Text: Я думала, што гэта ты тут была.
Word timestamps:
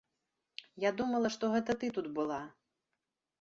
Я 0.83 0.91
думала, 1.01 1.31
што 1.35 1.51
гэта 1.57 1.77
ты 1.85 1.91
тут 1.99 2.09
была. 2.17 2.41